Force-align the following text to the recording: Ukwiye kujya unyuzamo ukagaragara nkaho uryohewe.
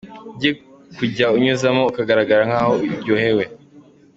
Ukwiye 0.29 0.51
kujya 0.97 1.25
unyuzamo 1.35 1.81
ukagaragara 1.91 2.41
nkaho 2.49 2.73
uryohewe. 2.95 3.43